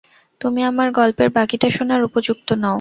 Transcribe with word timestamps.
তুমি 0.41 0.61
আমার 0.63 0.87
গল্পের 0.91 1.29
বাকিটা 1.29 1.67
শোনার 1.69 2.01
উপযুক্ত 2.03 2.47
নও। 2.53 2.69